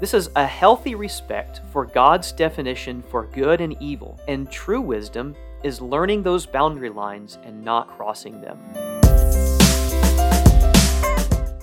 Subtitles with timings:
[0.00, 5.36] This is a healthy respect for God's definition for good and evil, and true wisdom
[5.62, 8.58] is learning those boundary lines and not crossing them.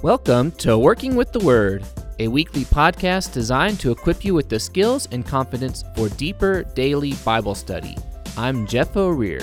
[0.04, 1.84] Welcome to Working with the Word,
[2.20, 7.14] a weekly podcast designed to equip you with the skills and confidence for deeper daily
[7.26, 7.98] Bible study.
[8.38, 9.42] I'm Jeff O'Rear.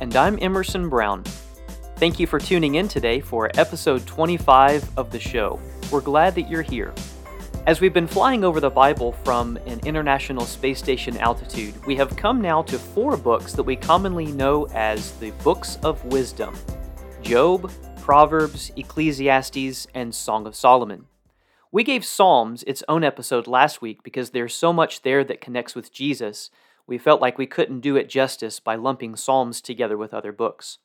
[0.00, 1.22] And I'm Emerson Brown.
[1.98, 5.60] Thank you for tuning in today for episode 25 of the show.
[5.92, 6.92] We're glad that you're here.
[7.66, 12.14] As we've been flying over the Bible from an International Space Station altitude, we have
[12.14, 16.54] come now to four books that we commonly know as the Books of Wisdom
[17.22, 21.06] Job, Proverbs, Ecclesiastes, and Song of Solomon.
[21.72, 25.74] We gave Psalms its own episode last week because there's so much there that connects
[25.74, 26.50] with Jesus,
[26.86, 30.80] we felt like we couldn't do it justice by lumping Psalms together with other books.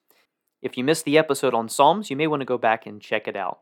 [0.61, 3.27] If you missed the episode on Psalms, you may want to go back and check
[3.27, 3.59] it out.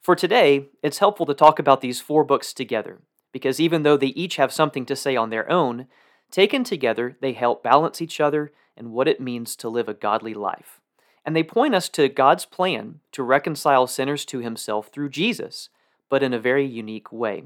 [0.00, 3.00] For today, it's helpful to talk about these four books together,
[3.32, 5.86] because even though they each have something to say on their own,
[6.30, 10.34] taken together, they help balance each other and what it means to live a godly
[10.34, 10.80] life.
[11.24, 15.68] And they point us to God's plan to reconcile sinners to Himself through Jesus,
[16.08, 17.44] but in a very unique way.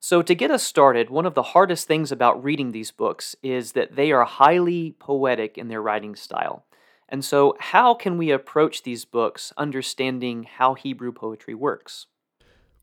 [0.00, 3.72] So, to get us started, one of the hardest things about reading these books is
[3.72, 6.64] that they are highly poetic in their writing style.
[7.12, 12.06] And so, how can we approach these books understanding how Hebrew poetry works?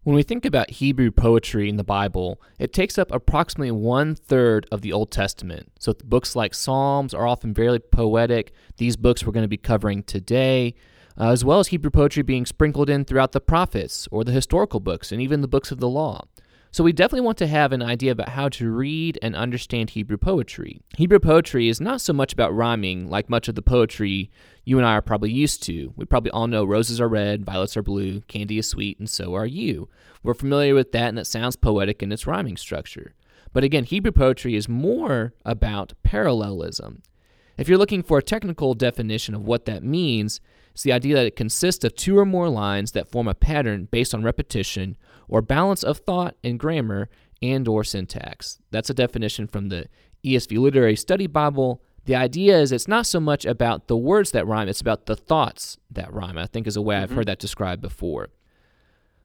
[0.04, 4.68] When we think about Hebrew poetry in the Bible, it takes up approximately one third
[4.72, 5.72] of the Old Testament.
[5.80, 8.54] So, books like Psalms are often very poetic.
[8.78, 10.76] These books we're going to be covering today,
[11.20, 14.80] uh, as well as Hebrew poetry being sprinkled in throughout the prophets or the historical
[14.80, 16.24] books and even the books of the law.
[16.72, 20.18] So, we definitely want to have an idea about how to read and understand Hebrew
[20.18, 20.82] poetry.
[20.98, 24.30] Hebrew poetry is not so much about rhyming like much of the poetry
[24.66, 25.94] you and I are probably used to.
[25.96, 29.34] We probably all know roses are red, violets are blue, candy is sweet, and so
[29.34, 29.90] are you.
[30.22, 33.16] We're familiar with that, and it sounds poetic in its rhyming structure.
[33.52, 37.02] But again, Hebrew poetry is more about parallelism.
[37.58, 40.40] If you're looking for a technical definition of what that means,
[40.80, 43.90] it's the idea that it consists of two or more lines that form a pattern
[43.92, 44.96] based on repetition
[45.28, 47.10] or balance of thought and grammar
[47.42, 48.62] and or syntax.
[48.72, 49.88] That's a definition from the
[50.24, 51.84] ESV Literary Study Bible.
[52.06, 55.18] The idea is it's not so much about the words that rhyme, it's about the
[55.18, 56.38] thoughts that rhyme.
[56.38, 57.04] I think is a way mm-hmm.
[57.04, 58.30] I've heard that described before.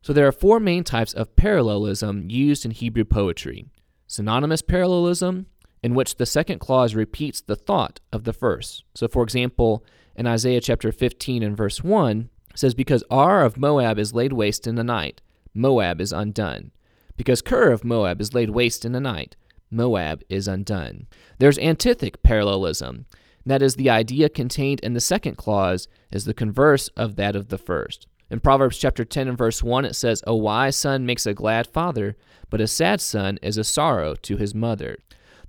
[0.02, 3.66] So there are four main types of parallelism used in Hebrew poetry.
[4.08, 5.46] Synonymous parallelism,
[5.84, 8.82] in which the second clause repeats the thought of the first.
[8.96, 9.84] So for example,
[10.16, 14.66] in Isaiah chapter 15 and verse 1, says, Because Ar of Moab is laid waste
[14.66, 15.20] in the night,
[15.54, 16.70] Moab is undone.
[17.16, 19.36] Because Kir of Moab is laid waste in the night,
[19.70, 21.06] Moab is undone.
[21.38, 23.06] There's antithetical parallelism.
[23.46, 27.48] That is, the idea contained in the second clause is the converse of that of
[27.48, 28.06] the first.
[28.30, 31.66] In Proverbs chapter 10 and verse 1, it says, A wise son makes a glad
[31.66, 32.16] father,
[32.48, 34.96] but a sad son is a sorrow to his mother.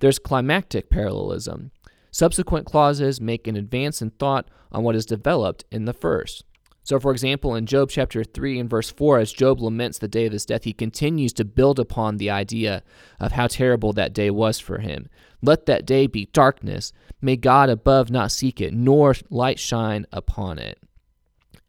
[0.00, 1.70] There's climactic parallelism.
[2.16, 6.44] Subsequent clauses make an advance in thought on what is developed in the first.
[6.82, 10.24] So, for example, in Job chapter 3 and verse 4, as Job laments the day
[10.24, 12.82] of his death, he continues to build upon the idea
[13.20, 15.10] of how terrible that day was for him.
[15.42, 16.90] Let that day be darkness.
[17.20, 20.78] May God above not seek it, nor light shine upon it.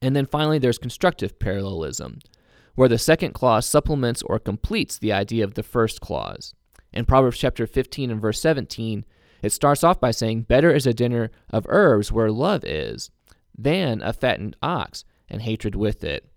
[0.01, 2.19] And then finally, there's constructive parallelism,
[2.75, 6.53] where the second clause supplements or completes the idea of the first clause.
[6.93, 9.03] In Proverbs chapter 15 and verse 17,
[9.41, 13.09] it starts off by saying, Better is a dinner of herbs where love is
[13.57, 16.29] than a fattened ox and hatred with it.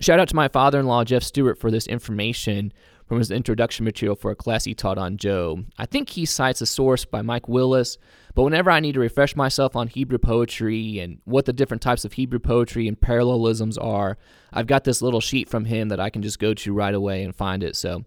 [0.00, 2.72] Shout out to my father in law, Jeff Stewart, for this information
[3.06, 5.64] from his introduction material for a class he taught on Job.
[5.78, 7.96] I think he cites a source by Mike Willis,
[8.34, 12.04] but whenever I need to refresh myself on Hebrew poetry and what the different types
[12.04, 14.18] of Hebrew poetry and parallelisms are,
[14.52, 17.22] I've got this little sheet from him that I can just go to right away
[17.22, 17.76] and find it.
[17.76, 18.04] So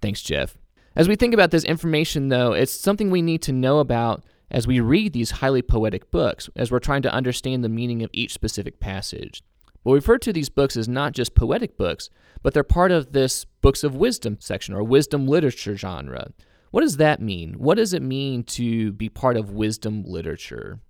[0.00, 0.56] thanks, Jeff.
[0.96, 4.66] As we think about this information, though, it's something we need to know about as
[4.66, 8.32] we read these highly poetic books, as we're trying to understand the meaning of each
[8.32, 9.42] specific passage.
[9.64, 12.10] But We'll refer to these books as not just poetic books,
[12.42, 16.30] but they're part of this books of wisdom section or wisdom literature genre.
[16.70, 17.54] What does that mean?
[17.54, 20.80] What does it mean to be part of wisdom literature?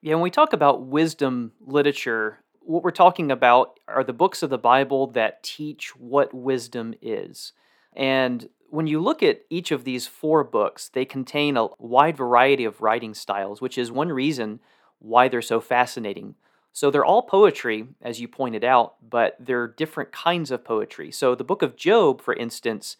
[0.00, 4.50] Yeah, when we talk about wisdom literature, what we're talking about are the books of
[4.50, 7.52] the Bible that teach what wisdom is.
[7.94, 12.64] And when you look at each of these four books, they contain a wide variety
[12.64, 14.60] of writing styles, which is one reason
[14.98, 16.36] why they're so fascinating.
[16.72, 21.10] So they're all poetry, as you pointed out, but they're different kinds of poetry.
[21.12, 22.96] So the book of Job, for instance,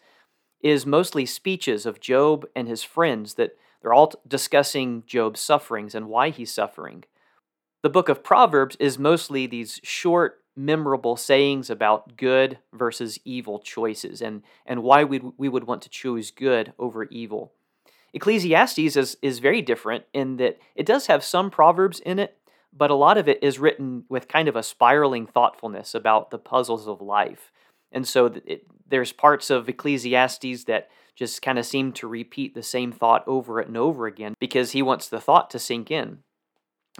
[0.61, 6.07] is mostly speeches of Job and his friends that they're all discussing Job's sufferings and
[6.07, 7.03] why he's suffering.
[7.81, 14.21] The book of Proverbs is mostly these short memorable sayings about good versus evil choices
[14.21, 17.53] and, and why we we would want to choose good over evil.
[18.13, 22.37] Ecclesiastes is, is very different in that it does have some proverbs in it,
[22.71, 26.37] but a lot of it is written with kind of a spiraling thoughtfulness about the
[26.37, 27.51] puzzles of life.
[27.91, 32.63] And so it, there's parts of Ecclesiastes that just kind of seem to repeat the
[32.63, 36.19] same thought over and over again because he wants the thought to sink in.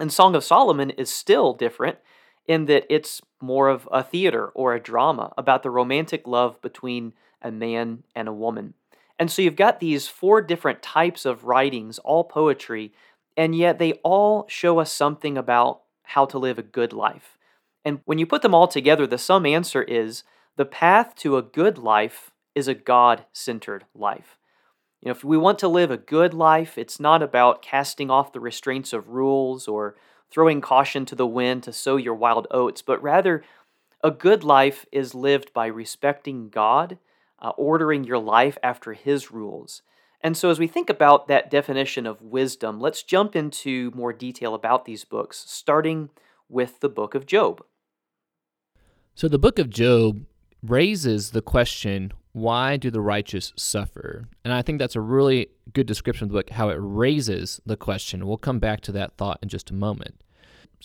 [0.00, 1.98] And Song of Solomon is still different
[2.46, 7.12] in that it's more of a theater or a drama about the romantic love between
[7.42, 8.74] a man and a woman.
[9.18, 12.92] And so you've got these four different types of writings, all poetry,
[13.36, 17.38] and yet they all show us something about how to live a good life.
[17.84, 20.24] And when you put them all together, the sum answer is
[20.56, 24.38] the path to a good life is a God centered life.
[25.00, 28.32] You know, if we want to live a good life, it's not about casting off
[28.32, 29.96] the restraints of rules or
[30.34, 33.44] throwing caution to the wind to sow your wild oats, but rather
[34.02, 36.98] a good life is lived by respecting God,
[37.38, 39.82] uh, ordering your life after His rules.
[40.20, 44.54] And so, as we think about that definition of wisdom, let's jump into more detail
[44.54, 46.10] about these books, starting
[46.48, 47.62] with the book of Job.
[49.14, 50.24] So, the book of Job
[50.62, 54.24] raises the question why do the righteous suffer?
[54.44, 57.76] And I think that's a really good description of the book, how it raises the
[57.76, 58.26] question.
[58.26, 60.23] We'll come back to that thought in just a moment.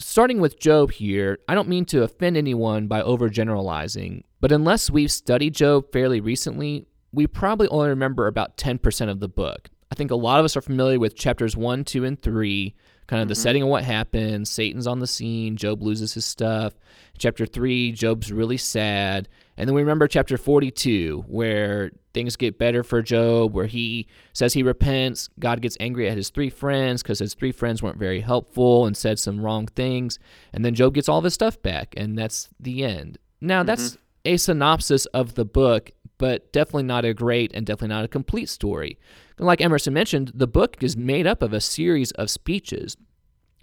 [0.02, 5.12] Starting with Job here, I don't mean to offend anyone by overgeneralizing, but unless we've
[5.12, 9.70] studied Job fairly recently, we probably only remember about 10% of the book.
[9.92, 12.76] I think a lot of us are familiar with chapters 1, 2, and 3,
[13.08, 13.30] kind of mm-hmm.
[13.30, 14.50] the setting of what happens.
[14.50, 16.76] Satan's on the scene, Job loses his stuff.
[17.18, 19.28] Chapter 3, Job's really sad.
[19.60, 24.54] And then we remember chapter 42, where things get better for Job, where he says
[24.54, 25.30] he repents.
[25.38, 28.96] God gets angry at his three friends because his three friends weren't very helpful and
[28.96, 30.18] said some wrong things.
[30.54, 33.18] And then Job gets all of his stuff back, and that's the end.
[33.42, 33.68] Now, mm-hmm.
[33.68, 38.10] that's a synopsis of the book, but definitely not a great and definitely not a
[38.10, 38.98] complete story.
[39.40, 42.96] Like Emerson mentioned, the book is made up of a series of speeches.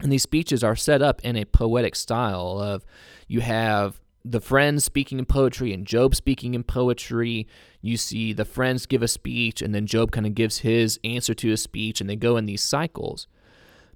[0.00, 2.84] And these speeches are set up in a poetic style of
[3.28, 3.98] you have
[4.30, 7.46] the friends speaking in poetry and Job speaking in poetry.
[7.80, 11.34] You see the friends give a speech and then Job kind of gives his answer
[11.34, 13.28] to a speech and they go in these cycles.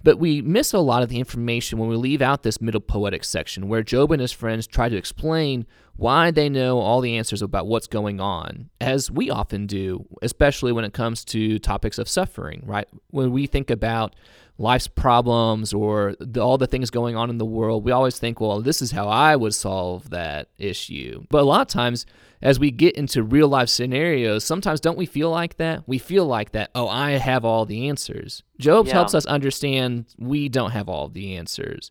[0.02, 3.22] But we miss a lot of the information when we leave out this middle poetic
[3.22, 5.66] section where Job and his friends try to explain
[5.96, 10.72] why they know all the answers about what's going on, as we often do, especially
[10.72, 12.88] when it comes to topics of suffering, right?
[13.10, 14.16] When we think about
[14.60, 18.40] life's problems or the, all the things going on in the world, we always think,
[18.40, 21.24] well, this is how I would solve that issue.
[21.30, 22.04] But a lot of times,
[22.42, 25.88] as we get into real life scenarios, sometimes don't we feel like that?
[25.88, 28.42] We feel like that, oh, I have all the answers.
[28.58, 28.92] Job yeah.
[28.92, 31.90] helps us understand we don't have all the answers.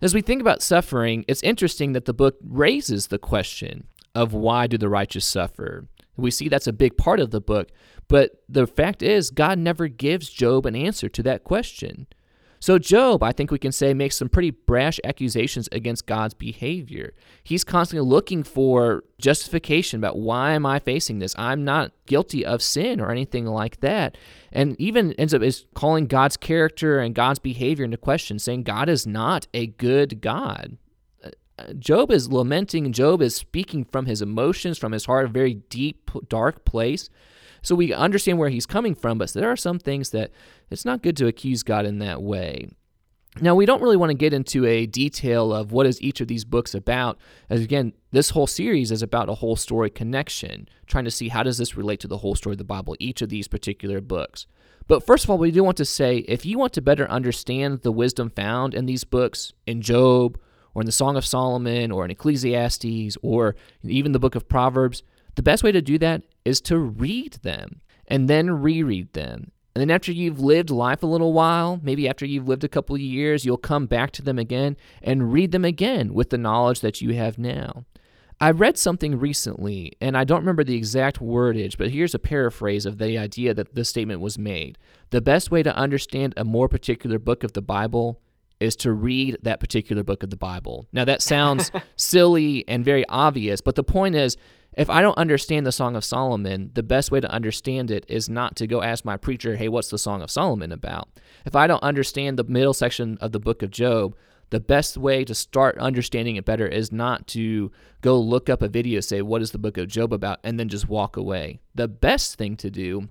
[0.00, 4.68] As we think about suffering, it's interesting that the book raises the question of why
[4.68, 5.88] do the righteous suffer?
[6.16, 7.68] We see that's a big part of the book,
[8.08, 12.06] but the fact is, God never gives Job an answer to that question.
[12.58, 17.12] So, Job, I think we can say, makes some pretty brash accusations against God's behavior.
[17.44, 21.34] He's constantly looking for justification about why am I facing this?
[21.38, 24.16] I'm not guilty of sin or anything like that.
[24.52, 28.88] And even ends up is calling God's character and God's behavior into question, saying God
[28.88, 30.78] is not a good God.
[31.78, 36.10] Job is lamenting, Job is speaking from his emotions, from his heart, a very deep,
[36.28, 37.08] dark place.
[37.62, 40.30] So we understand where he's coming from, but there are some things that
[40.70, 42.68] it's not good to accuse God in that way.
[43.40, 46.28] Now, we don't really want to get into a detail of what is each of
[46.28, 47.18] these books about,
[47.50, 51.42] as again, this whole series is about a whole story connection, trying to see how
[51.42, 54.46] does this relate to the whole story of the Bible, each of these particular books.
[54.86, 57.82] But first of all, we do want to say if you want to better understand
[57.82, 60.38] the wisdom found in these books, in Job,
[60.76, 65.02] or in the Song of Solomon, or in Ecclesiastes, or even the book of Proverbs,
[65.34, 69.52] the best way to do that is to read them and then reread them.
[69.74, 72.94] And then after you've lived life a little while, maybe after you've lived a couple
[72.94, 76.80] of years, you'll come back to them again and read them again with the knowledge
[76.80, 77.86] that you have now.
[78.38, 82.84] I read something recently, and I don't remember the exact wordage, but here's a paraphrase
[82.84, 84.76] of the idea that this statement was made.
[85.08, 88.20] The best way to understand a more particular book of the Bible
[88.60, 90.86] is to read that particular book of the Bible.
[90.92, 94.36] Now, that sounds silly and very obvious, but the point is
[94.76, 98.28] if I don't understand the Song of Solomon, the best way to understand it is
[98.28, 101.08] not to go ask my preacher, hey, what's the Song of Solomon about?
[101.46, 104.14] If I don't understand the middle section of the book of Job,
[104.50, 107.72] the best way to start understanding it better is not to
[108.02, 110.68] go look up a video, say, what is the book of Job about, and then
[110.68, 111.58] just walk away.
[111.74, 113.08] The best thing to do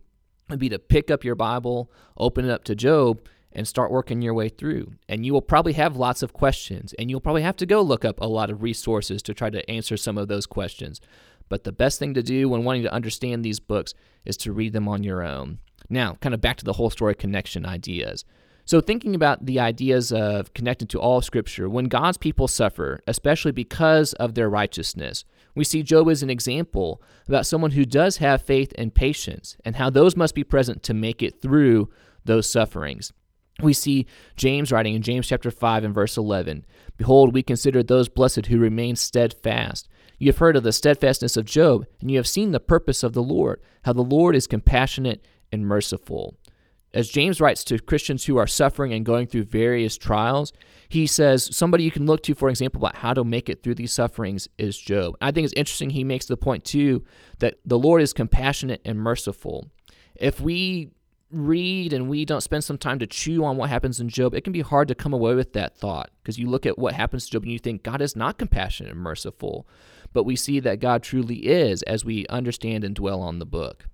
[0.49, 3.21] would be to pick up your Bible, open it up to Job,
[3.55, 4.93] and start working your way through.
[5.09, 8.05] And you will probably have lots of questions, and you'll probably have to go look
[8.05, 11.01] up a lot of resources to try to answer some of those questions.
[11.49, 13.93] But the best thing to do when wanting to understand these books
[14.25, 15.59] is to read them on your own.
[15.89, 18.25] Now, kind of back to the whole story connection ideas.
[18.67, 23.51] So, thinking about the ideas of connected to all Scripture, when God's people suffer, especially
[23.51, 28.41] because of their righteousness, we see Job as an example about someone who does have
[28.41, 31.89] faith and patience, and how those must be present to make it through
[32.25, 33.13] those sufferings.
[33.61, 36.65] We see James writing in James chapter 5 and verse 11
[36.97, 39.87] Behold, we consider those blessed who remain steadfast.
[40.17, 43.13] You have heard of the steadfastness of Job, and you have seen the purpose of
[43.13, 46.37] the Lord, how the Lord is compassionate and merciful.
[46.93, 50.53] As James writes to Christians who are suffering and going through various trials,
[50.87, 53.75] he says somebody you can look to, for example, about how to make it through
[53.75, 55.17] these sufferings is Job.
[55.19, 57.03] I think it's interesting he makes the point, too,
[57.39, 59.69] that the Lord is compassionate and merciful.
[60.15, 60.91] If we
[61.35, 64.43] read and we don't spend some time to chew on what happens in Job, it
[64.43, 67.25] can be hard to come away with that thought because you look at what happens
[67.25, 69.67] to Job and you think God is not compassionate and merciful.
[70.13, 73.87] But we see that God truly is as we understand and dwell on the book.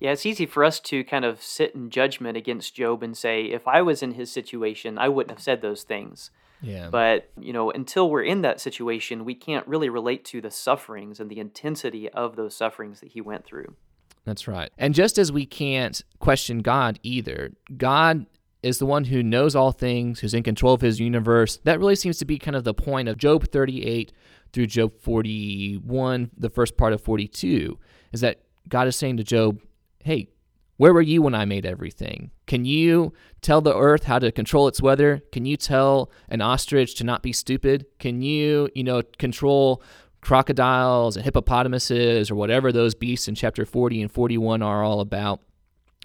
[0.00, 3.44] Yeah, it's easy for us to kind of sit in judgment against Job and say,
[3.44, 6.30] if I was in his situation, I wouldn't have said those things.
[6.60, 6.88] Yeah.
[6.90, 11.20] But, you know, until we're in that situation, we can't really relate to the sufferings
[11.20, 13.76] and the intensity of those sufferings that he went through.
[14.24, 14.70] That's right.
[14.78, 18.26] And just as we can't question God either, God
[18.62, 21.58] is the one who knows all things, who's in control of his universe.
[21.64, 24.12] That really seems to be kind of the point of Job 38
[24.54, 27.78] through Job 41, the first part of 42,
[28.12, 29.60] is that God is saying to Job,
[30.02, 30.28] hey,
[30.76, 32.30] where were you when I made everything?
[32.46, 33.12] Can you
[33.42, 35.22] tell the earth how to control its weather?
[35.30, 37.86] Can you tell an ostrich to not be stupid?
[37.98, 39.82] Can you, you know, control
[40.24, 45.40] crocodiles and hippopotamuses or whatever those beasts in chapter 40 and 41 are all about?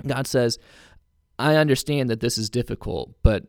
[0.06, 0.60] God says,
[1.38, 3.46] I understand that this is difficult, but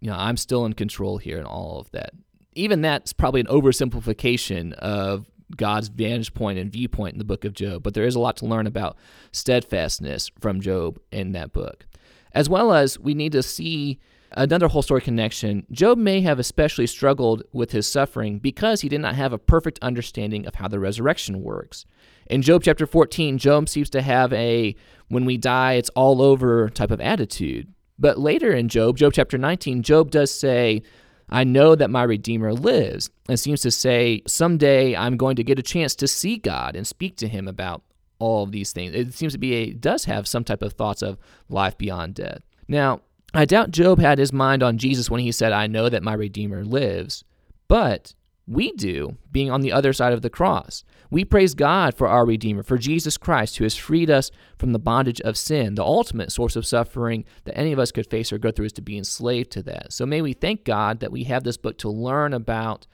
[0.00, 2.10] you know, I'm still in control here and all of that.
[2.54, 7.52] Even that's probably an oversimplification of God's vantage point and viewpoint in the book of
[7.52, 8.96] Job, but there is a lot to learn about
[9.32, 11.86] steadfastness from Job in that book.
[12.32, 13.98] As well as we need to see
[14.36, 15.66] another whole story connection.
[15.70, 19.78] Job may have especially struggled with his suffering because he did not have a perfect
[19.82, 21.84] understanding of how the resurrection works.
[22.26, 24.74] In Job chapter 14, Job seems to have a
[25.08, 27.72] when we die, it's all over type of attitude.
[27.98, 30.82] But later in Job, Job chapter 19, Job does say,
[31.28, 35.58] I know that my Redeemer lives, and seems to say, someday I'm going to get
[35.58, 37.82] a chance to see God and speak to him about
[38.18, 38.94] all of these things.
[38.94, 42.42] It seems to be a does have some type of thoughts of life beyond death.
[42.68, 43.00] Now,
[43.34, 46.14] I doubt Job had his mind on Jesus when he said, I know that my
[46.14, 47.24] Redeemer lives,
[47.66, 48.14] but
[48.46, 50.84] we do, being on the other side of the cross.
[51.10, 54.78] We praise God for our Redeemer, for Jesus Christ, who has freed us from the
[54.78, 55.74] bondage of sin.
[55.74, 58.72] The ultimate source of suffering that any of us could face or go through is
[58.74, 59.92] to be enslaved to that.
[59.92, 62.86] So may we thank God that we have this book to learn about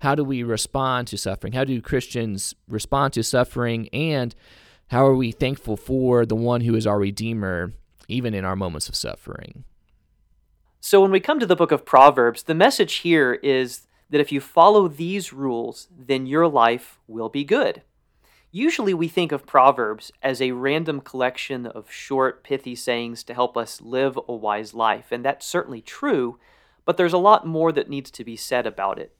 [0.00, 1.54] how do we respond to suffering?
[1.54, 3.88] How do Christians respond to suffering?
[3.94, 4.34] And
[4.88, 7.72] how are we thankful for the one who is our Redeemer,
[8.08, 9.64] even in our moments of suffering?
[10.86, 14.30] So when we come to the book of Proverbs, the message here is that if
[14.30, 17.82] you follow these rules, then your life will be good.
[18.52, 23.56] Usually, we think of Proverbs as a random collection of short, pithy sayings to help
[23.56, 26.38] us live a wise life, and that's certainly true,
[26.84, 29.12] but there's a lot more that needs to be said about it.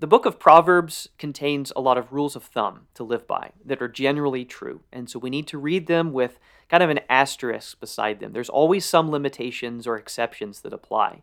[0.00, 3.80] The book of Proverbs contains a lot of rules of thumb to live by that
[3.80, 7.78] are generally true, and so we need to read them with kind of an asterisk
[7.80, 8.32] beside them.
[8.32, 11.22] There's always some limitations or exceptions that apply.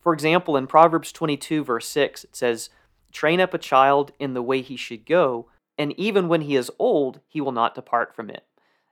[0.00, 2.70] For example, in Proverbs 22, verse 6, it says,
[3.12, 6.70] Train up a child in the way he should go, and even when he is
[6.78, 8.44] old, he will not depart from it.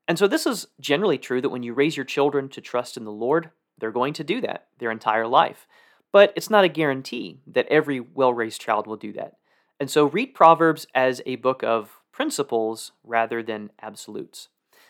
[0.06, 3.04] And so, this is generally true that when you raise your children to trust in
[3.04, 5.66] the Lord, they're going to do that their entire life.
[6.12, 9.36] But it's not a guarantee that every well raised child will do that.
[9.78, 14.48] And so, read Proverbs as a book of principles rather than absolutes.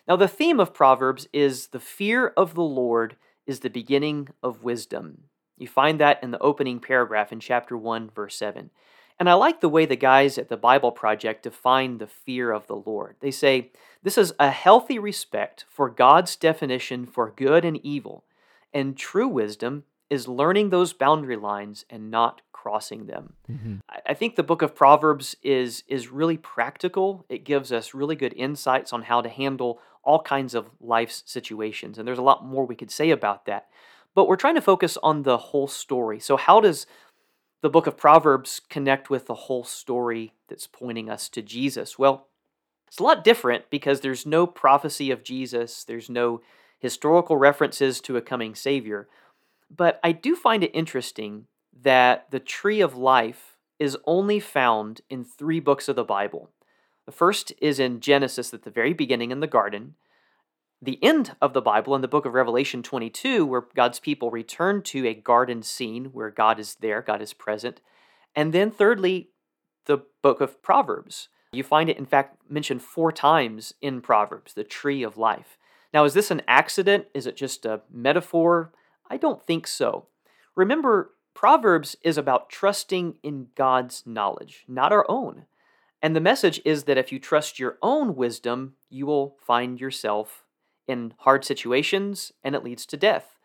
[0.09, 3.17] Now, the theme of Proverbs is the fear of the Lord
[3.47, 5.25] is the beginning of wisdom.
[5.57, 8.71] You find that in the opening paragraph in chapter 1, verse 7.
[9.19, 12.67] And I like the way the guys at the Bible Project define the fear of
[12.67, 13.17] the Lord.
[13.21, 13.71] They say,
[14.03, 18.25] This is a healthy respect for God's definition for good and evil,
[18.73, 23.35] and true wisdom is learning those boundary lines and not crossing them.
[23.51, 23.77] Mm-hmm.
[24.07, 27.25] I think the book of Proverbs is, is really practical.
[27.29, 31.99] It gives us really good insights on how to handle all kinds of life's situations.
[31.99, 33.69] And there's a lot more we could say about that
[34.15, 36.19] but we're trying to focus on the whole story.
[36.19, 36.87] So, how does
[37.63, 41.99] the book of Proverbs connect with the whole story that's pointing us to Jesus?
[41.99, 42.27] Well,
[42.89, 46.41] it's a lot different because there's no prophecy of Jesus, there's no
[46.79, 49.09] historical references to a coming Savior.
[49.75, 51.47] But I do find it interesting
[51.83, 56.51] that the tree of life is only found in three books of the Bible.
[57.11, 59.97] The first is in Genesis at the very beginning in the garden.
[60.81, 64.81] The end of the Bible in the book of Revelation 22, where God's people return
[64.83, 67.81] to a garden scene where God is there, God is present.
[68.37, 69.31] And then, thirdly,
[69.87, 71.31] the book of Proverbs.
[71.51, 75.59] You find it, in fact, mentioned four times in Proverbs, the tree of life.
[75.93, 77.07] Now, is this an accident?
[77.13, 78.71] Is it just a metaphor?
[79.11, 80.07] I don't think so.
[80.55, 85.47] Remember, Proverbs is about trusting in God's knowledge, not our own.
[86.03, 90.45] And the message is that if you trust your own wisdom, you will find yourself
[90.89, 93.37] in hard situations and it leads to death.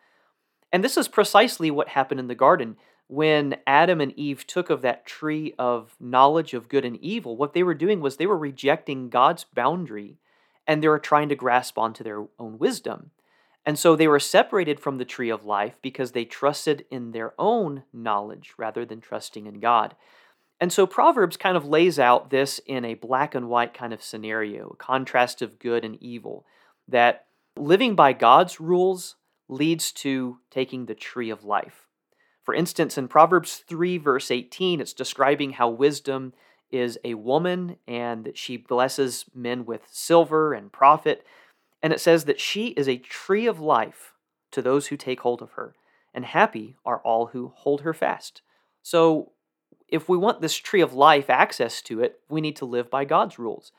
[0.72, 2.78] And this is precisely what happened in the garden.
[3.08, 7.54] When Adam and Eve took of that tree of knowledge of good and evil, what
[7.54, 10.18] they were doing was they were rejecting God's boundary
[10.66, 13.12] and they were trying to grasp onto their own wisdom.
[13.66, 17.34] And so they were separated from the tree of life because they trusted in their
[17.38, 19.96] own knowledge rather than trusting in God.
[20.60, 24.02] And so Proverbs kind of lays out this in a black and white kind of
[24.02, 26.46] scenario, a contrast of good and evil,
[26.88, 27.26] that
[27.58, 29.16] living by God's rules
[29.50, 31.88] leads to taking the tree of life.
[32.44, 36.34] For instance, in Proverbs 3, verse 18, it's describing how wisdom
[36.72, 41.26] is a woman and that she blesses men with silver and profit.
[41.82, 44.14] And it says that she is a tree of life
[44.52, 45.76] to those who take hold of her,
[46.14, 48.42] and happy are all who hold her fast.
[48.82, 49.32] So,
[49.88, 53.06] if we want this tree of life access to it, we need to live by
[53.06, 53.72] God's rules.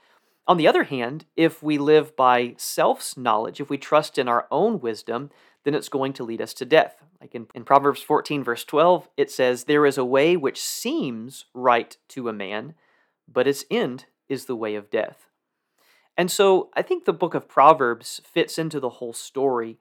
[0.48, 4.46] On the other hand, if we live by self's knowledge, if we trust in our
[4.50, 5.30] own wisdom,
[5.64, 7.02] then it's going to lead us to death.
[7.20, 11.46] Like in, in Proverbs 14, verse 12, it says, There is a way which seems
[11.52, 12.74] right to a man,
[13.26, 15.26] but its end is the way of death.
[16.16, 19.78] And so I think the book of Proverbs fits into the whole story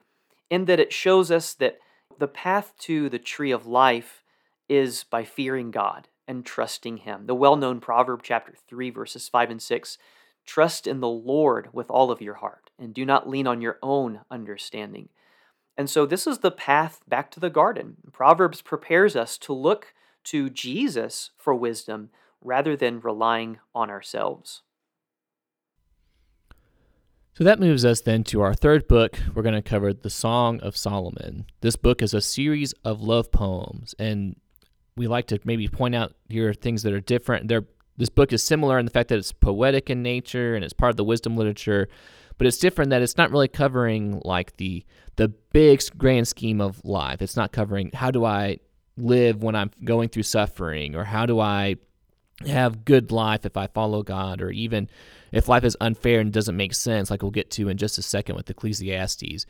[0.50, 1.78] in that it shows us that
[2.18, 4.24] the path to the tree of life
[4.68, 7.26] is by fearing God and trusting Him.
[7.26, 9.98] The well known Proverb, chapter 3, verses 5 and 6
[10.46, 13.80] Trust in the Lord with all of your heart, and do not lean on your
[13.82, 15.10] own understanding.
[15.78, 17.98] And so, this is the path back to the garden.
[18.14, 19.94] Proverbs prepares us to look
[20.26, 22.10] to Jesus for wisdom
[22.42, 24.62] rather than relying on ourselves.
[27.34, 29.20] So that moves us then to our third book.
[29.34, 31.48] We're going to cover the Song of Solomon.
[31.60, 34.38] This book is a series of love poems, and
[34.98, 37.48] we like to maybe point out here things that are different.
[37.48, 37.66] They're,
[37.98, 40.90] this book is similar in the fact that it's poetic in nature and it's part
[40.90, 41.88] of the wisdom literature,
[42.38, 44.86] but it's different that it's not really covering like the
[45.18, 47.22] the big grand scheme of life.
[47.22, 48.60] It's not covering how do I
[48.98, 51.78] live when I'm going through suffering or how do I
[52.46, 54.90] have good life if I follow God, or even
[55.32, 58.02] if life is unfair and doesn't make sense, like we'll get to in just a
[58.02, 59.46] second with Ecclesiastes.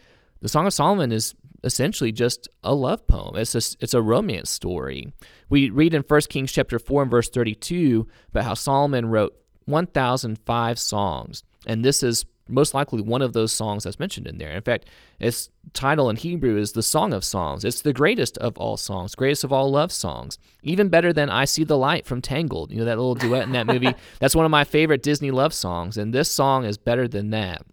[0.45, 3.36] The Song of Solomon is essentially just a love poem.
[3.36, 5.12] It's a, it's a romance story.
[5.49, 10.77] We read in 1 Kings chapter 4 and verse 32 about how Solomon wrote 1,005
[10.77, 11.43] songs.
[11.65, 14.51] And this is most likely one of those songs that's mentioned in there.
[14.51, 14.88] In fact,
[15.19, 17.65] its title in Hebrew is the Song of Songs.
[17.65, 20.38] It's the greatest of all songs, greatest of all love songs.
[20.62, 22.71] Even better than I See the Light from Tangled.
[22.71, 23.95] You know, that little duet in that movie?
[24.19, 27.65] that's one of my favorite Disney love songs, and this song is better than that.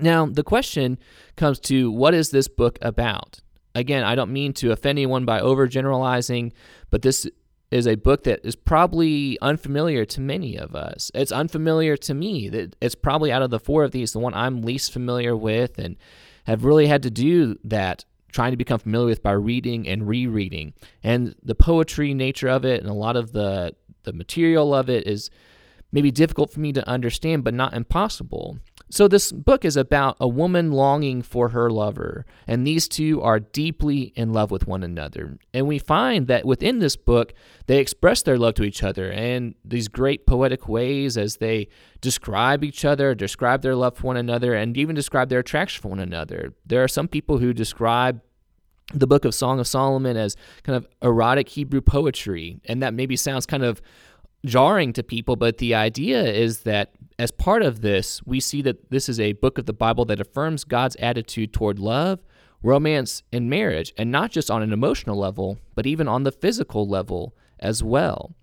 [0.00, 0.98] Now, the question
[1.36, 3.40] comes to what is this book about?
[3.74, 6.52] Again, I don't mean to offend anyone by overgeneralizing,
[6.90, 7.28] but this
[7.70, 11.10] is a book that is probably unfamiliar to many of us.
[11.14, 12.50] It's unfamiliar to me.
[12.80, 15.96] It's probably out of the four of these the one I'm least familiar with and
[16.44, 20.72] have really had to do that trying to become familiar with by reading and rereading.
[21.02, 25.06] And the poetry nature of it and a lot of the the material of it
[25.06, 25.30] is
[25.92, 28.58] maybe difficult for me to understand but not impossible.
[28.90, 33.38] So, this book is about a woman longing for her lover, and these two are
[33.38, 35.38] deeply in love with one another.
[35.52, 37.34] And we find that within this book,
[37.66, 41.68] they express their love to each other in these great poetic ways as they
[42.00, 45.88] describe each other, describe their love for one another, and even describe their attraction for
[45.88, 46.54] one another.
[46.64, 48.22] There are some people who describe
[48.94, 53.16] the book of Song of Solomon as kind of erotic Hebrew poetry, and that maybe
[53.16, 53.82] sounds kind of
[54.44, 58.90] jarring to people, but the idea is that as part of this, we see that
[58.90, 62.20] this is a book of the Bible that affirms God's attitude toward love,
[62.62, 66.88] romance, and marriage, and not just on an emotional level, but even on the physical
[66.88, 68.34] level as well.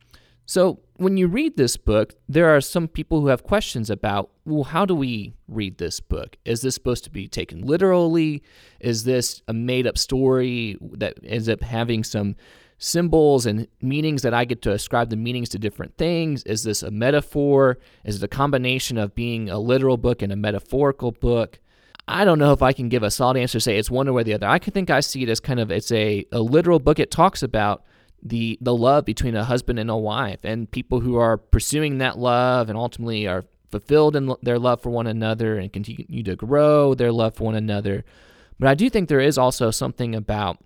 [0.46, 4.64] So, when you read this book, there are some people who have questions about, well,
[4.64, 6.38] how do we read this book?
[6.46, 8.44] Is this supposed to be taken literally?
[8.80, 12.36] Is this a made up story that ends up having some
[12.78, 16.44] symbols and meanings that I get to ascribe the meanings to different things?
[16.44, 17.78] Is this a metaphor?
[18.04, 21.60] Is it a combination of being a literal book and a metaphorical book?
[22.08, 24.34] I don't know if I can give a solid answer say it's one or the
[24.34, 24.48] other.
[24.48, 27.00] I can think I see it as kind of it's a, a literal book.
[27.00, 27.84] It talks about
[28.22, 32.18] the the love between a husband and a wife and people who are pursuing that
[32.18, 36.94] love and ultimately are fulfilled in their love for one another and continue to grow
[36.94, 38.04] their love for one another.
[38.60, 40.58] But I do think there is also something about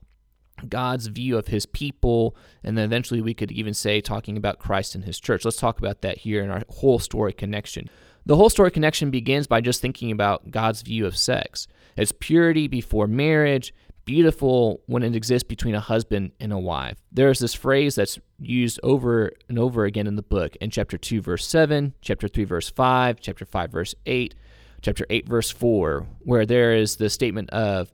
[0.67, 4.95] God's view of his people, and then eventually we could even say talking about Christ
[4.95, 5.45] and his church.
[5.45, 7.89] Let's talk about that here in our whole story connection.
[8.25, 11.67] The whole story connection begins by just thinking about God's view of sex.
[11.97, 13.73] It's purity before marriage,
[14.05, 16.97] beautiful when it exists between a husband and a wife.
[17.11, 21.21] There's this phrase that's used over and over again in the book in chapter 2,
[21.21, 24.35] verse 7, chapter 3, verse 5, chapter 5, verse 8,
[24.81, 27.91] chapter 8, verse 4, where there is the statement of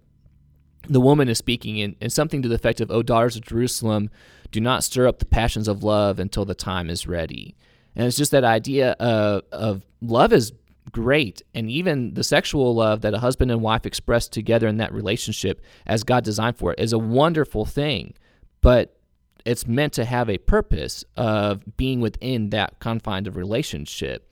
[0.87, 4.09] the woman is speaking in, in something to the effect of, O daughters of Jerusalem,
[4.51, 7.55] do not stir up the passions of love until the time is ready.
[7.95, 10.51] And it's just that idea of, of love is
[10.91, 11.41] great.
[11.53, 15.61] And even the sexual love that a husband and wife express together in that relationship
[15.85, 18.13] as God designed for it is a wonderful thing.
[18.61, 18.97] But
[19.45, 24.31] it's meant to have a purpose of being within that confine of relationship.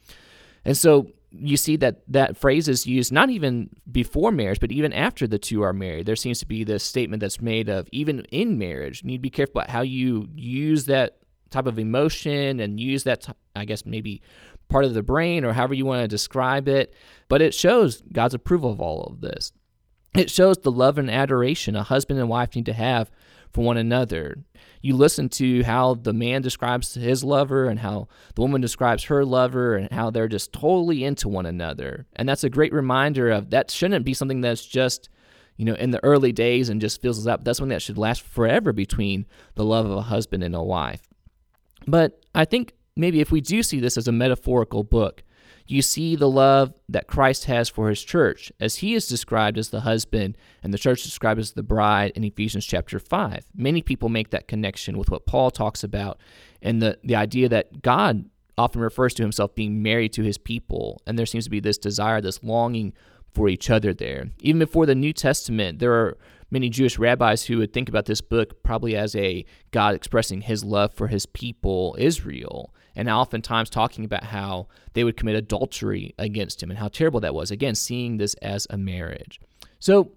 [0.66, 4.94] And so you see that that phrase is used not even before marriage, but even
[4.94, 6.06] after the two are married.
[6.06, 9.22] There seems to be this statement that's made of even in marriage, you need to
[9.22, 11.18] be careful about how you use that
[11.50, 14.22] type of emotion and use that, I guess, maybe
[14.70, 16.94] part of the brain or however you want to describe it.
[17.30, 19.52] But it shows God's approval of all of this.
[20.16, 23.10] It shows the love and adoration a husband and wife need to have
[23.54, 24.36] for one another.
[24.82, 29.24] You listen to how the man describes his lover and how the woman describes her
[29.24, 32.06] lover and how they're just totally into one another.
[32.16, 35.10] And that's a great reminder of that shouldn't be something that's just,
[35.56, 37.44] you know, in the early days and just fills us up.
[37.44, 41.08] That's something that should last forever between the love of a husband and a wife.
[41.88, 45.24] But I think maybe if we do see this as a metaphorical book,
[45.66, 49.70] you see the love that Christ has for his church, as he is described as
[49.70, 53.46] the husband and the church described as the bride in Ephesians chapter 5.
[53.56, 56.20] Many people make that connection with what Paul talks about
[56.62, 58.26] and the, the idea that God
[58.58, 61.78] often refers to himself being married to his people, and there seems to be this
[61.78, 62.94] desire, this longing
[63.34, 64.30] for each other there.
[64.42, 66.18] Even before the New Testament, there are
[66.52, 70.64] many Jewish rabbis who would think about this book probably as a God expressing his
[70.64, 76.62] love for his people, Israel and oftentimes talking about how they would commit adultery against
[76.62, 77.52] him and how terrible that was.
[77.52, 79.40] Again, seeing this as a marriage.
[79.80, 80.12] So,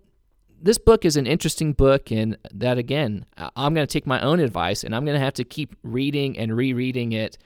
[0.61, 4.41] this book is an interesting book, and that again, I'm going to take my own
[4.41, 7.37] advice and I'm going to have to keep reading and rereading it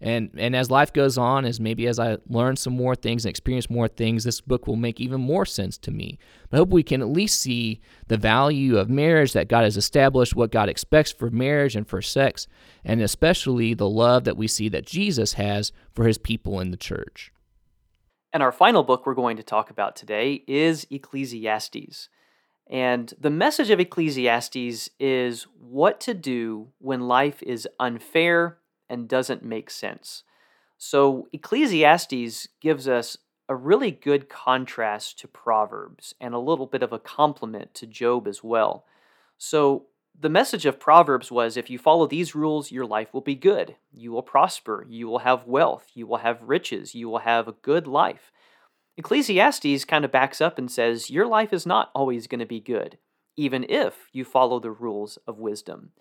[0.00, 3.30] and and as life goes on, as maybe as I learn some more things and
[3.30, 6.18] experience more things, this book will make even more sense to me.
[6.52, 10.34] I hope we can at least see the value of marriage that God has established,
[10.34, 12.46] what God expects for marriage and for sex,
[12.84, 16.76] and especially the love that we see that Jesus has for his people in the
[16.76, 17.32] church.
[18.32, 22.08] And our final book we're going to talk about today is Ecclesiastes.
[22.70, 28.59] And the message of Ecclesiastes is what to do when life is unfair
[28.90, 30.24] and doesn't make sense.
[30.76, 33.16] So, Ecclesiastes gives us
[33.48, 38.26] a really good contrast to Proverbs and a little bit of a complement to Job
[38.28, 38.84] as well.
[39.38, 39.86] So,
[40.18, 43.76] the message of Proverbs was if you follow these rules, your life will be good.
[43.92, 44.84] You will prosper.
[44.88, 45.86] You will have wealth.
[45.94, 46.94] You will have riches.
[46.94, 48.30] You will have a good life.
[48.96, 52.60] Ecclesiastes kind of backs up and says your life is not always going to be
[52.60, 52.98] good,
[53.36, 55.92] even if you follow the rules of wisdom.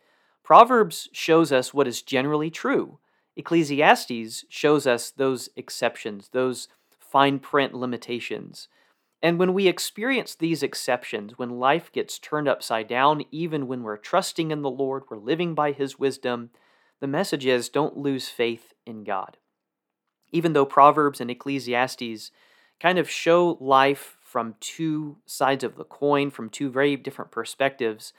[0.44, 3.00] Proverbs shows us what is generally true.
[3.36, 6.68] Ecclesiastes shows us those exceptions, those
[7.00, 8.68] fine print limitations.
[9.22, 13.98] And when we experience these exceptions, when life gets turned upside down, even when we're
[13.98, 16.52] trusting in the Lord, we're living by His wisdom,
[17.00, 19.38] the message is don't lose faith in God.
[20.32, 22.32] Even though Proverbs and Ecclesiastes
[22.80, 28.14] kind of show life from two sides of the coin, from two very different perspectives,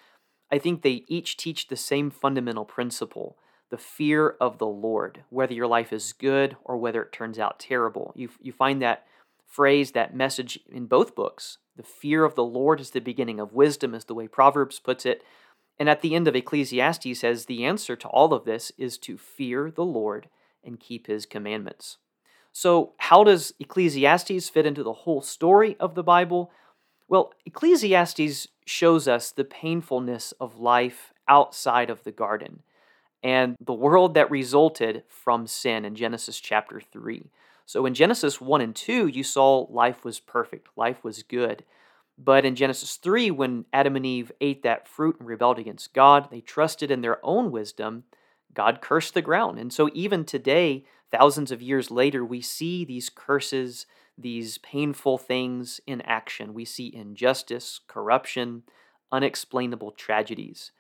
[0.51, 3.37] I think they each teach the same fundamental principle
[3.71, 7.61] the fear of the Lord, whether your life is good or whether it turns out
[7.61, 8.13] terrible.
[8.17, 9.07] You, you find that
[9.47, 11.59] phrase, that message in both books.
[11.77, 15.07] The fear of the Lord is the beginning of wisdom, is the way Proverbs puts
[15.07, 15.23] it.
[15.79, 19.17] And at the end of Ecclesiastes says the answer to all of this is to
[19.17, 20.29] fear the Lord
[20.63, 21.99] and keep his commandments.
[22.53, 26.51] So, how does Ecclesiastes fit into the whole story of the Bible?
[27.09, 32.63] Well, Ecclesiastes shows us the painfulness of life outside of the garden
[33.23, 37.31] and the world that resulted from sin in Genesis chapter 3.
[37.67, 41.65] So in Genesis 1 and 2, you saw life was perfect, life was good.
[42.17, 46.29] But in Genesis 3, when Adam and Eve ate that fruit and rebelled against God,
[46.31, 48.05] they trusted in their own wisdom.
[48.55, 49.59] God cursed the ground.
[49.59, 53.87] And so even today, thousands of years later, we see these curses
[54.21, 56.55] these painful things in action.
[56.55, 58.65] We see injustice, corruption,
[59.13, 60.73] unexplainable tragedies.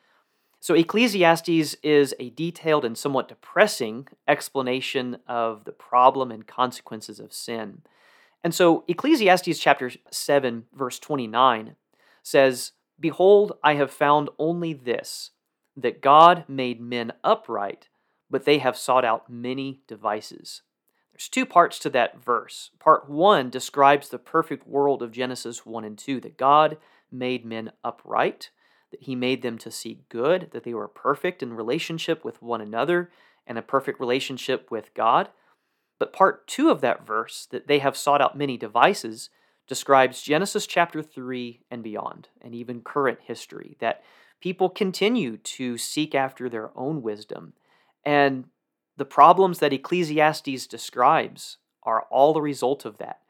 [0.62, 7.32] So, Ecclesiastes is a detailed and somewhat depressing explanation of the problem and consequences of
[7.32, 7.80] sin.
[8.44, 11.76] And so, Ecclesiastes chapter 7, verse 29
[12.22, 15.30] says, Behold, I have found only this,
[15.76, 17.88] that God made men upright,
[18.28, 20.60] but they have sought out many devices.
[21.20, 22.70] There's two parts to that verse.
[22.78, 26.78] Part 1 describes the perfect world of Genesis 1 and 2, that God
[27.12, 28.48] made men upright
[28.90, 32.62] that he made them to see good, that they were perfect in relationship with one
[32.62, 33.10] another
[33.46, 35.28] and a perfect relationship with God.
[35.98, 39.28] But part two of that verse, that they have sought out many devices,
[39.68, 44.02] describes Genesis chapter 3 and beyond, and even current history, that
[44.40, 47.52] people continue to seek after their own wisdom.
[48.06, 48.46] And
[49.00, 53.20] the problems that Ecclesiastes describes are all the result of that.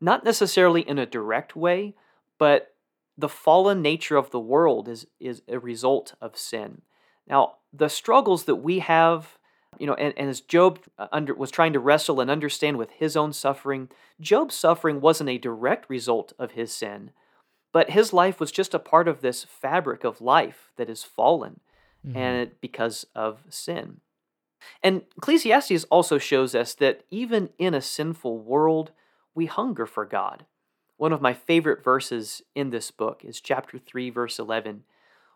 [0.00, 1.94] Not necessarily in a direct way,
[2.36, 2.74] but
[3.16, 6.82] the fallen nature of the world is, is a result of sin.
[7.28, 9.38] Now, the struggles that we have,
[9.78, 12.90] you know, and, and as Job uh, under, was trying to wrestle and understand with
[12.90, 13.88] his own suffering,
[14.20, 17.12] Job's suffering wasn't a direct result of his sin,
[17.72, 21.60] but his life was just a part of this fabric of life that is fallen,
[22.04, 22.16] mm-hmm.
[22.16, 24.00] and it, because of sin.
[24.82, 28.92] And Ecclesiastes also shows us that even in a sinful world,
[29.34, 30.46] we hunger for God.
[30.96, 34.84] One of my favorite verses in this book is chapter 3, verse 11,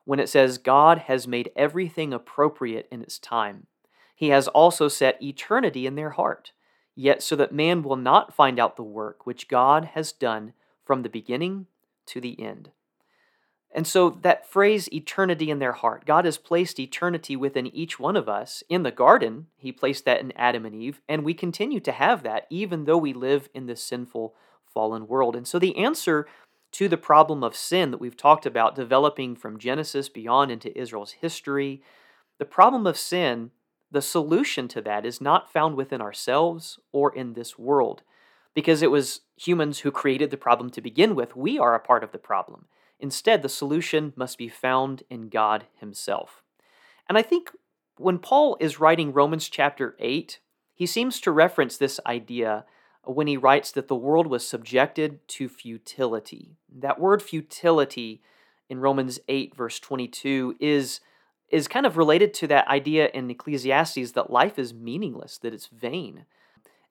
[0.04, 3.66] when it says, God has made everything appropriate in its time.
[4.14, 6.52] He has also set eternity in their heart,
[6.94, 10.52] yet so that man will not find out the work which God has done
[10.84, 11.66] from the beginning
[12.06, 12.70] to the end.
[13.74, 18.16] And so that phrase, eternity in their heart, God has placed eternity within each one
[18.16, 18.62] of us.
[18.68, 22.22] In the garden, He placed that in Adam and Eve, and we continue to have
[22.22, 24.34] that even though we live in this sinful
[24.64, 25.34] fallen world.
[25.34, 26.26] And so the answer
[26.72, 31.12] to the problem of sin that we've talked about developing from Genesis beyond into Israel's
[31.12, 31.82] history,
[32.38, 33.50] the problem of sin,
[33.90, 38.02] the solution to that is not found within ourselves or in this world
[38.54, 41.36] because it was humans who created the problem to begin with.
[41.36, 42.66] We are a part of the problem.
[43.04, 46.42] Instead, the solution must be found in God Himself.
[47.06, 47.50] And I think
[47.98, 50.40] when Paul is writing Romans chapter 8,
[50.72, 52.64] he seems to reference this idea
[53.04, 56.56] when he writes that the world was subjected to futility.
[56.74, 58.22] That word futility
[58.70, 61.00] in Romans 8, verse 22, is,
[61.50, 65.66] is kind of related to that idea in Ecclesiastes that life is meaningless, that it's
[65.66, 66.24] vain.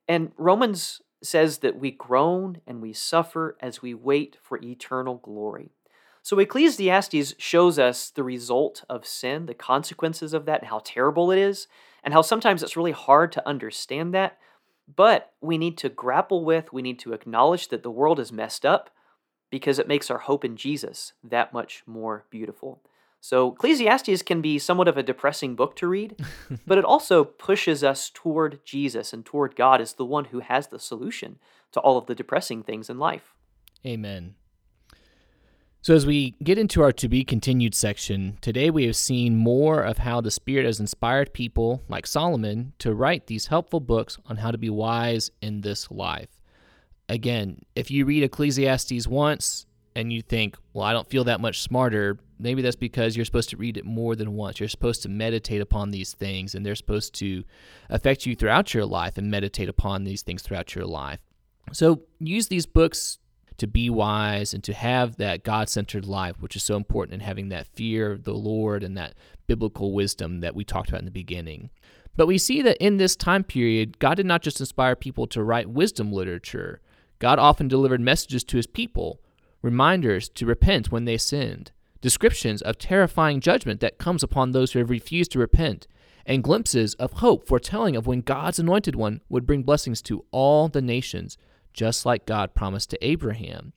[0.08, 5.71] And Romans says that we groan and we suffer as we wait for eternal glory.
[6.23, 11.31] So Ecclesiastes shows us the result of sin, the consequences of that, and how terrible
[11.31, 11.67] it is,
[12.01, 14.38] and how sometimes it's really hard to understand that.
[14.93, 18.65] But we need to grapple with, we need to acknowledge that the world is messed
[18.65, 18.89] up
[19.49, 22.81] because it makes our hope in Jesus that much more beautiful.
[23.19, 26.17] So, Ecclesiastes can be somewhat of a depressing book to read,
[26.67, 30.67] but it also pushes us toward Jesus and toward God as the one who has
[30.67, 31.39] the solution
[31.73, 33.33] to all of the depressing things in life.
[33.86, 34.36] Amen.
[35.83, 39.81] So, as we get into our to be continued section, today we have seen more
[39.81, 44.37] of how the Spirit has inspired people like Solomon to write these helpful books on
[44.37, 46.29] how to be wise in this life.
[47.09, 51.61] Again, if you read Ecclesiastes once and you think, well, I don't feel that much
[51.61, 54.61] smarter, maybe that's because you're supposed to read it more than once.
[54.61, 57.43] You're supposed to meditate upon these things, and they're supposed to
[57.89, 61.19] affect you throughout your life and meditate upon these things throughout your life.
[61.73, 63.19] So, use these books
[63.57, 67.19] to be wise and to have that God centered life, which is so important in
[67.19, 69.15] having that fear of the Lord and that
[69.47, 71.69] biblical wisdom that we talked about in the beginning.
[72.15, 75.43] But we see that in this time period, God did not just inspire people to
[75.43, 76.79] write wisdom literature,
[77.19, 79.21] God often delivered messages to his people,
[79.61, 84.79] reminders to repent when they sinned, descriptions of terrifying judgment that comes upon those who
[84.79, 85.87] have refused to repent,
[86.25, 90.67] and glimpses of hope foretelling of when God's anointed one would bring blessings to all
[90.67, 91.37] the nations
[91.73, 93.73] just like God promised to Abraham.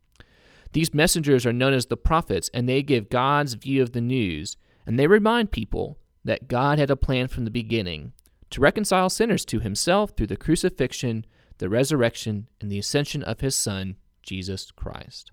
[0.73, 4.57] These messengers are known as the prophets, and they give God's view of the news,
[4.85, 8.13] and they remind people that God had a plan from the beginning
[8.51, 11.25] to reconcile sinners to himself through the crucifixion,
[11.59, 15.33] the resurrection, and the ascension of his Son, Jesus Christ.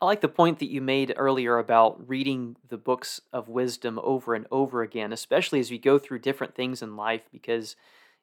[0.00, 4.34] I like the point that you made earlier about reading the books of wisdom over
[4.34, 7.76] and over again, especially as we go through different things in life, because,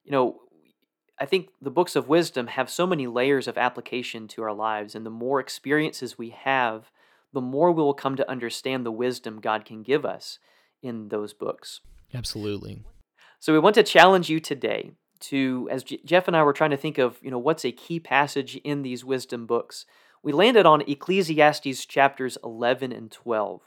[0.04, 0.42] you know,
[1.20, 4.94] I think the books of wisdom have so many layers of application to our lives,
[4.94, 6.92] and the more experiences we have,
[7.34, 10.40] the more we will come to understand the wisdom God can give us
[10.82, 11.82] in those books.
[12.14, 12.84] Absolutely.
[13.40, 16.72] So we want to challenge you today to, as J- Jeff and I were trying
[16.72, 19.86] to think of, you know, what's a key passage in these wisdom books,
[20.24, 23.62] we landed on Ecclesiastes chapters 11 and 12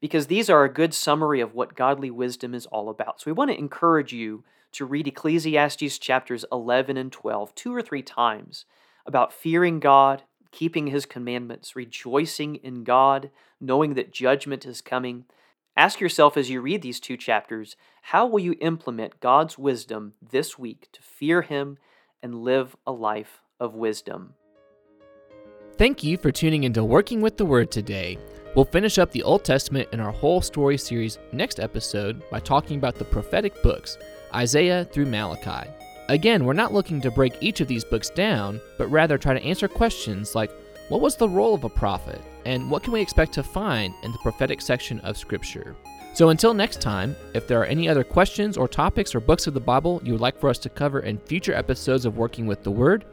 [0.00, 3.20] because these are a good summary of what godly wisdom is all about.
[3.20, 7.82] So we want to encourage you to read Ecclesiastes chapters 11 and 12 two or
[7.82, 8.64] three times
[9.06, 15.24] about fearing God, keeping his commandments, rejoicing in God, knowing that judgment is coming.
[15.76, 20.58] Ask yourself as you read these two chapters, how will you implement God's wisdom this
[20.58, 21.78] week to fear him
[22.22, 24.34] and live a life of wisdom?
[25.76, 28.18] Thank you for tuning into Working with the Word today.
[28.56, 32.78] We'll finish up the Old Testament in our whole story series next episode by talking
[32.78, 33.96] about the prophetic books,
[34.34, 35.70] Isaiah through Malachi.
[36.08, 39.42] Again, we're not looking to break each of these books down, but rather try to
[39.44, 40.50] answer questions like
[40.88, 44.12] what was the role of a prophet, and what can we expect to find in
[44.12, 45.76] the prophetic section of Scripture?
[46.14, 49.52] So until next time, if there are any other questions or topics or books of
[49.52, 52.62] the Bible you would like for us to cover in future episodes of Working with
[52.62, 53.04] the Word,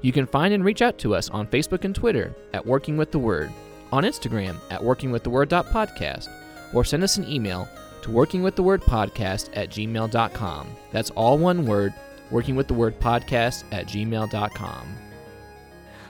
[0.00, 3.10] you can find and reach out to us on Facebook and Twitter at Working with
[3.10, 3.52] the Word,
[3.90, 6.28] on Instagram at workingwiththeword.podcast,
[6.72, 7.68] or send us an email
[8.04, 10.68] to working with the word podcast at gmail.com.
[10.92, 11.94] That's all one word,
[12.30, 14.94] working with the word podcast at gmail.com.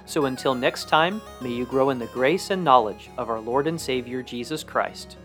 [0.04, 3.68] So until next time, may you grow in the grace and knowledge of our Lord
[3.68, 5.16] and Savior Jesus Christ.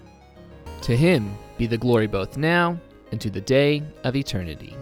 [0.82, 2.80] To him be the glory both now
[3.12, 4.76] and to the day of eternity.